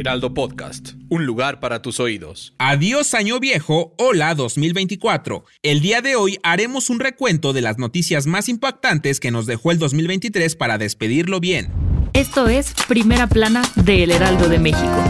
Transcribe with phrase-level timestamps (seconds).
[0.00, 2.54] Heraldo Podcast, un lugar para tus oídos.
[2.56, 5.44] Adiós año viejo, hola 2024.
[5.62, 9.72] El día de hoy haremos un recuento de las noticias más impactantes que nos dejó
[9.72, 11.68] el 2023 para despedirlo bien.
[12.14, 15.04] Esto es Primera Plana de El Heraldo de México.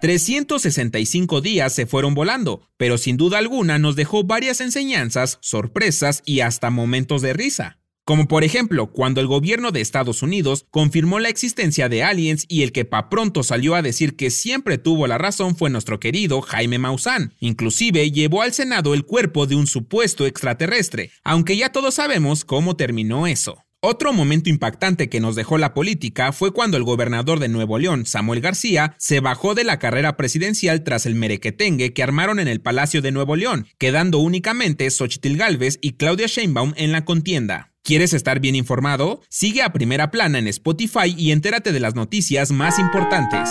[0.00, 6.40] 365 días se fueron volando, pero sin duda alguna nos dejó varias enseñanzas, sorpresas y
[6.40, 7.81] hasta momentos de risa.
[8.04, 12.62] Como por ejemplo, cuando el gobierno de Estados Unidos confirmó la existencia de aliens y
[12.62, 16.40] el que pa pronto salió a decir que siempre tuvo la razón fue nuestro querido
[16.40, 17.34] Jaime Maussan.
[17.38, 22.74] Inclusive llevó al Senado el cuerpo de un supuesto extraterrestre, aunque ya todos sabemos cómo
[22.74, 23.61] terminó eso.
[23.84, 28.06] Otro momento impactante que nos dejó la política fue cuando el gobernador de Nuevo León,
[28.06, 32.60] Samuel García, se bajó de la carrera presidencial tras el merequetengue que armaron en el
[32.60, 37.72] Palacio de Nuevo León, quedando únicamente Xochitl Gálvez y Claudia Sheinbaum en la contienda.
[37.82, 39.20] ¿Quieres estar bien informado?
[39.28, 43.50] Sigue a Primera Plana en Spotify y entérate de las noticias más importantes.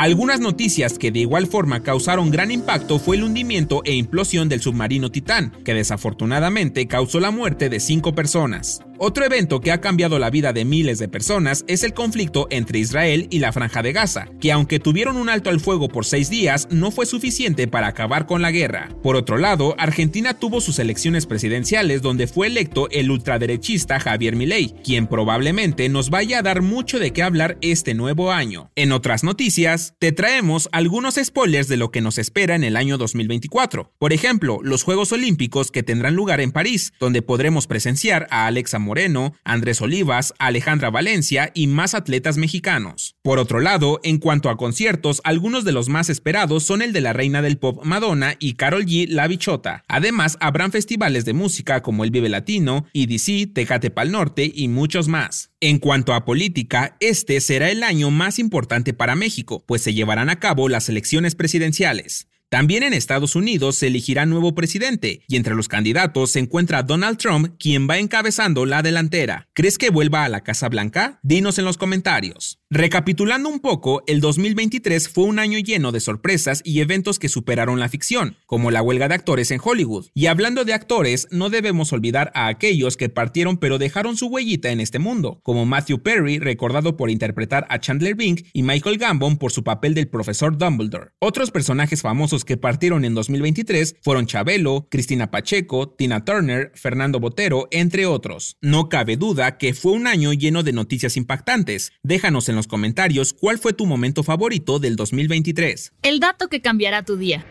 [0.00, 4.62] Algunas noticias que de igual forma causaron gran impacto fue el hundimiento e implosión del
[4.62, 8.80] submarino Titán, que desafortunadamente causó la muerte de cinco personas.
[9.02, 12.80] Otro evento que ha cambiado la vida de miles de personas es el conflicto entre
[12.80, 16.28] Israel y la Franja de Gaza, que aunque tuvieron un alto al fuego por seis
[16.28, 18.90] días, no fue suficiente para acabar con la guerra.
[19.02, 24.74] Por otro lado, Argentina tuvo sus elecciones presidenciales donde fue electo el ultraderechista Javier Milei,
[24.84, 28.70] quien probablemente nos vaya a dar mucho de qué hablar este nuevo año.
[28.76, 32.98] En otras noticias, te traemos algunos spoilers de lo que nos espera en el año
[32.98, 33.94] 2024.
[33.98, 38.78] Por ejemplo, los Juegos Olímpicos que tendrán lugar en París, donde podremos presenciar a Alexa
[38.90, 43.14] Moreno, Andrés Olivas, Alejandra Valencia y más atletas mexicanos.
[43.22, 47.00] Por otro lado, en cuanto a conciertos, algunos de los más esperados son el de
[47.00, 49.84] la reina del pop Madonna y Carol G La Bichota.
[49.86, 55.06] Además, habrán festivales de música como el Vive Latino, EDC, Tecate Pal Norte y muchos
[55.06, 55.52] más.
[55.60, 60.30] En cuanto a política, este será el año más importante para México, pues se llevarán
[60.30, 62.26] a cabo las elecciones presidenciales.
[62.50, 67.16] También en Estados Unidos se elegirá nuevo presidente y entre los candidatos se encuentra Donald
[67.16, 69.48] Trump, quien va encabezando la delantera.
[69.54, 71.20] ¿Crees que vuelva a la Casa Blanca?
[71.22, 72.59] Dinos en los comentarios.
[72.72, 77.80] Recapitulando un poco, el 2023 fue un año lleno de sorpresas y eventos que superaron
[77.80, 80.06] la ficción, como la huelga de actores en Hollywood.
[80.14, 84.70] Y hablando de actores, no debemos olvidar a aquellos que partieron pero dejaron su huellita
[84.70, 89.38] en este mundo, como Matthew Perry, recordado por interpretar a Chandler Bing, y Michael Gambon
[89.38, 91.10] por su papel del profesor Dumbledore.
[91.18, 97.66] Otros personajes famosos que partieron en 2023 fueron Chabelo, Cristina Pacheco, Tina Turner, Fernando Botero,
[97.72, 98.58] entre otros.
[98.60, 101.94] No cabe duda que fue un año lleno de noticias impactantes.
[102.04, 105.92] Déjanos en comentarios cuál fue tu momento favorito del 2023.
[106.02, 107.44] El dato que cambiará tu día.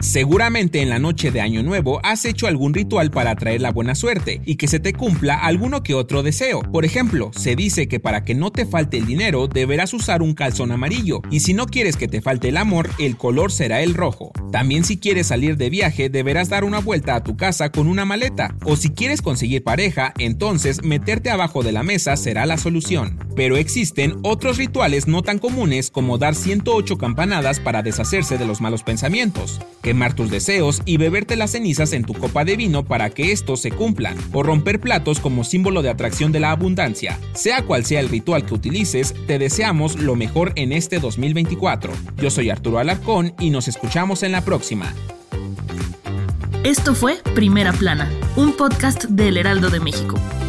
[0.00, 3.94] Seguramente en la noche de Año Nuevo has hecho algún ritual para atraer la buena
[3.94, 6.60] suerte y que se te cumpla alguno que otro deseo.
[6.60, 10.34] Por ejemplo, se dice que para que no te falte el dinero deberás usar un
[10.34, 13.94] calzón amarillo y si no quieres que te falte el amor, el color será el
[13.94, 14.32] rojo.
[14.52, 18.04] También si quieres salir de viaje deberás dar una vuelta a tu casa con una
[18.04, 23.18] maleta o si quieres conseguir pareja, entonces meterte abajo de la mesa será la solución.
[23.34, 28.60] Pero existen otros rituales no tan comunes como dar 108 campanadas para deshacerse de los
[28.60, 33.08] malos pensamientos quemar tus deseos y beberte las cenizas en tu copa de vino para
[33.10, 37.20] que estos se cumplan, o romper platos como símbolo de atracción de la abundancia.
[37.34, 41.92] Sea cual sea el ritual que utilices, te deseamos lo mejor en este 2024.
[42.16, 44.92] Yo soy Arturo Alarcón y nos escuchamos en la próxima.
[46.64, 50.18] Esto fue Primera Plana, un podcast del Heraldo de México.